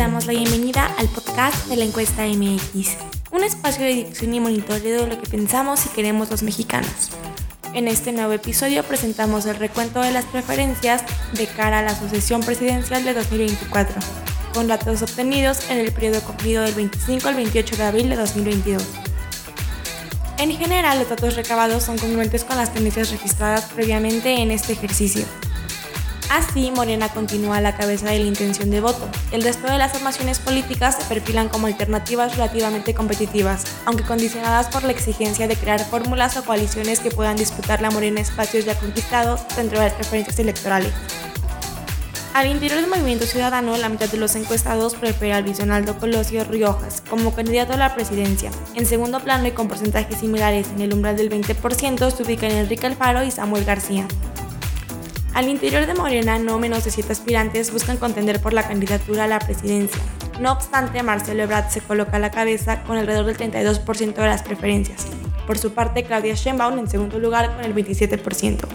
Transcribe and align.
la 0.00 0.32
bienvenida 0.32 0.86
al 0.96 1.08
podcast 1.08 1.66
de 1.66 1.76
la 1.76 1.84
encuesta 1.84 2.24
MX, 2.24 2.96
un 3.32 3.44
espacio 3.44 3.84
de 3.84 3.92
difusión 3.92 4.32
y 4.32 4.40
monitoreo 4.40 5.02
de 5.02 5.06
lo 5.06 5.20
que 5.20 5.28
pensamos 5.28 5.84
y 5.84 5.90
queremos 5.90 6.30
los 6.30 6.42
mexicanos. 6.42 7.10
En 7.74 7.86
este 7.86 8.10
nuevo 8.10 8.32
episodio 8.32 8.82
presentamos 8.82 9.44
el 9.44 9.56
recuento 9.56 10.00
de 10.00 10.10
las 10.10 10.24
preferencias 10.24 11.04
de 11.34 11.46
cara 11.46 11.80
a 11.80 11.82
la 11.82 11.94
sucesión 11.94 12.40
presidencial 12.40 13.04
de 13.04 13.12
2024, 13.12 14.00
con 14.54 14.68
datos 14.68 15.02
obtenidos 15.02 15.68
en 15.68 15.76
el 15.76 15.92
periodo 15.92 16.22
cumplido 16.22 16.62
del 16.62 16.74
25 16.74 17.28
al 17.28 17.34
28 17.34 17.76
de 17.76 17.84
abril 17.84 18.08
de 18.08 18.16
2022. 18.16 18.82
En 20.38 20.50
general, 20.52 20.98
los 20.98 21.10
datos 21.10 21.36
recabados 21.36 21.82
son 21.82 21.98
congruentes 21.98 22.44
con 22.44 22.56
las 22.56 22.72
tendencias 22.72 23.10
registradas 23.10 23.66
previamente 23.66 24.40
en 24.40 24.50
este 24.50 24.72
ejercicio. 24.72 25.26
Así, 26.30 26.70
Morena 26.70 27.08
continúa 27.08 27.56
a 27.56 27.60
la 27.60 27.74
cabeza 27.74 28.06
de 28.06 28.20
la 28.20 28.26
intención 28.26 28.70
de 28.70 28.80
voto. 28.80 29.08
El 29.32 29.42
resto 29.42 29.66
de 29.66 29.78
las 29.78 29.90
formaciones 29.90 30.38
políticas 30.38 30.94
se 30.94 31.04
perfilan 31.06 31.48
como 31.48 31.66
alternativas 31.66 32.36
relativamente 32.36 32.94
competitivas, 32.94 33.64
aunque 33.84 34.04
condicionadas 34.04 34.68
por 34.68 34.84
la 34.84 34.92
exigencia 34.92 35.48
de 35.48 35.56
crear 35.56 35.84
fórmulas 35.84 36.36
o 36.36 36.44
coaliciones 36.44 37.00
que 37.00 37.10
puedan 37.10 37.36
disputar 37.36 37.82
la 37.82 37.90
Morena 37.90 38.20
espacios 38.20 38.64
ya 38.64 38.78
conquistados 38.78 39.40
dentro 39.56 39.80
de 39.80 39.86
las 39.86 39.94
preferencias 39.94 40.38
electorales. 40.38 40.92
Al 42.32 42.46
interior 42.46 42.80
del 42.80 42.88
movimiento 42.88 43.26
ciudadano, 43.26 43.76
la 43.76 43.88
mitad 43.88 44.08
de 44.08 44.16
los 44.16 44.36
encuestados 44.36 44.94
prefiere 44.94 45.34
al 45.34 45.42
Bisonaldo 45.42 45.98
Colosio 45.98 46.44
Riojas 46.44 47.02
como 47.10 47.34
candidato 47.34 47.72
a 47.72 47.76
la 47.76 47.92
presidencia. 47.96 48.52
En 48.76 48.86
segundo 48.86 49.18
plano 49.18 49.48
y 49.48 49.50
con 49.50 49.66
porcentajes 49.66 50.18
similares 50.18 50.68
en 50.68 50.80
el 50.80 50.94
umbral 50.94 51.16
del 51.16 51.28
20% 51.28 52.08
se 52.12 52.22
ubican 52.22 52.52
Enrique 52.52 52.86
Alfaro 52.86 53.24
y 53.24 53.32
Samuel 53.32 53.64
García. 53.64 54.06
Al 55.34 55.48
interior 55.48 55.86
de 55.86 55.94
Morena, 55.94 56.38
no 56.38 56.58
menos 56.58 56.84
de 56.84 56.90
siete 56.90 57.12
aspirantes 57.12 57.72
buscan 57.72 57.96
contender 57.96 58.40
por 58.40 58.52
la 58.52 58.66
candidatura 58.66 59.24
a 59.24 59.28
la 59.28 59.38
presidencia. 59.38 60.00
No 60.40 60.52
obstante, 60.52 61.02
Marcelo 61.02 61.42
Ebrard 61.44 61.70
se 61.70 61.80
coloca 61.80 62.16
a 62.16 62.20
la 62.20 62.30
cabeza 62.30 62.82
con 62.82 62.96
alrededor 62.96 63.26
del 63.26 63.36
32% 63.36 64.14
de 64.14 64.26
las 64.26 64.42
preferencias. 64.42 65.06
Por 65.46 65.58
su 65.58 65.72
parte, 65.72 66.02
Claudia 66.02 66.34
Sheinbaum 66.34 66.78
en 66.78 66.88
segundo 66.88 67.18
lugar 67.18 67.54
con 67.54 67.64
el 67.64 67.74
27%. 67.74 68.66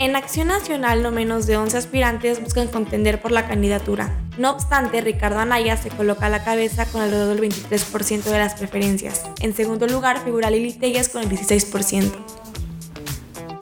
En 0.00 0.14
Acción 0.14 0.48
Nacional, 0.48 1.02
no 1.02 1.10
menos 1.10 1.46
de 1.46 1.56
11 1.56 1.76
aspirantes 1.76 2.40
buscan 2.40 2.68
contender 2.68 3.20
por 3.20 3.32
la 3.32 3.48
candidatura. 3.48 4.16
No 4.36 4.50
obstante, 4.50 5.00
Ricardo 5.00 5.40
Anaya 5.40 5.76
se 5.76 5.88
coloca 5.88 6.26
a 6.26 6.28
la 6.28 6.44
cabeza 6.44 6.86
con 6.86 7.00
alrededor 7.00 7.34
del 7.34 7.50
23% 7.50 8.22
de 8.22 8.38
las 8.38 8.54
preferencias. 8.54 9.24
En 9.40 9.54
segundo 9.54 9.88
lugar 9.88 10.22
figura 10.22 10.50
Lili 10.50 10.72
Telles 10.72 11.08
con 11.08 11.22
el 11.22 11.28
16%. 11.28 12.12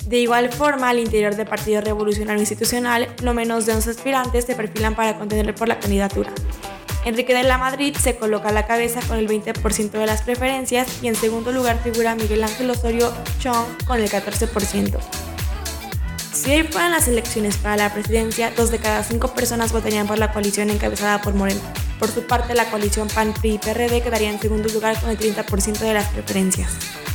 De 0.07 0.19
igual 0.19 0.53
forma, 0.53 0.89
al 0.89 1.01
interior 1.01 1.35
del 1.35 1.49
Partido 1.49 1.81
Revolucionario 1.81 2.41
Institucional, 2.41 3.09
no 3.25 3.35
menos 3.35 3.67
de 3.67 3.73
11 3.73 3.91
aspirantes 3.91 4.45
se 4.45 4.55
perfilan 4.55 4.95
para 4.95 5.19
contender 5.19 5.53
por 5.53 5.67
la 5.67 5.81
candidatura. 5.81 6.31
Enrique 7.05 7.35
de 7.35 7.43
la 7.43 7.59
Madrid 7.59 7.95
se 7.97 8.17
coloca 8.17 8.51
a 8.51 8.53
la 8.53 8.67
cabeza 8.67 9.01
con 9.09 9.19
el 9.19 9.29
20% 9.29 9.91
de 9.91 10.07
las 10.07 10.23
preferencias 10.23 11.03
y 11.03 11.09
en 11.09 11.17
segundo 11.17 11.51
lugar 11.51 11.83
figura 11.83 12.15
Miguel 12.15 12.45
Ángel 12.45 12.71
Osorio 12.71 13.13
Chong 13.41 13.67
con 13.85 14.01
el 14.01 14.09
14%. 14.09 14.99
Si 16.33 16.51
hoy 16.53 16.63
fueran 16.65 16.93
las 16.93 17.09
elecciones 17.09 17.57
para 17.57 17.77
la 17.77 17.93
presidencia, 17.93 18.53
dos 18.57 18.71
de 18.71 18.79
cada 18.79 19.03
cinco 19.03 19.35
personas 19.35 19.73
votarían 19.73 20.07
por 20.07 20.19
la 20.19 20.33
coalición 20.33 20.71
encabezada 20.71 21.21
por 21.21 21.35
Moreno. 21.35 21.61
Por 21.99 22.11
su 22.13 22.23
parte, 22.29 22.55
la 22.55 22.71
coalición 22.71 23.09
PAN-PRI-PRD 23.09 24.03
quedaría 24.03 24.31
en 24.31 24.39
segundo 24.39 24.69
lugar 24.69 25.01
con 25.01 25.11
el 25.11 25.19
30% 25.19 25.79
de 25.79 25.95
las 25.95 26.07
preferencias. 26.11 27.06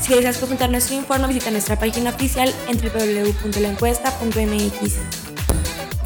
Si 0.00 0.14
deseas 0.14 0.38
consultar 0.38 0.70
nuestro 0.70 0.96
informe, 0.96 1.28
visita 1.28 1.50
nuestra 1.50 1.78
página 1.78 2.08
oficial 2.10 2.54
en 2.68 2.78
www.laencuesta.mx. 2.78 4.94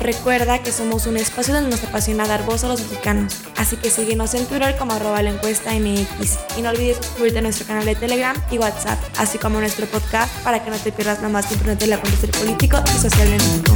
Recuerda 0.00 0.60
que 0.62 0.72
somos 0.72 1.06
un 1.06 1.16
espacio 1.16 1.54
donde 1.54 1.70
nos 1.70 1.84
apasiona 1.84 2.26
dar 2.26 2.44
voz 2.44 2.64
a 2.64 2.68
los 2.68 2.80
mexicanos, 2.80 3.36
así 3.56 3.76
que 3.76 3.88
síguenos 3.88 4.34
en 4.34 4.44
Twitter 4.46 4.76
como 4.76 4.92
arroba 4.92 5.22
la 5.22 5.30
encuesta 5.30 5.70
MX 5.72 6.58
y 6.58 6.62
no 6.62 6.70
olvides 6.70 6.96
suscribirte 6.98 7.38
a 7.38 7.42
nuestro 7.42 7.66
canal 7.66 7.86
de 7.86 7.94
Telegram 7.94 8.36
y 8.50 8.58
WhatsApp, 8.58 8.98
así 9.16 9.38
como 9.38 9.58
a 9.58 9.60
nuestro 9.60 9.86
podcast 9.86 10.34
para 10.42 10.62
que 10.62 10.70
no 10.70 10.76
te 10.76 10.92
pierdas 10.92 11.22
lo 11.22 11.30
más 11.30 11.50
importante 11.52 11.84
del 11.84 11.94
acontecer 11.94 12.32
político 12.32 12.82
y 12.94 12.98
social 12.98 13.30
de 13.30 13.38
México. 13.38 13.72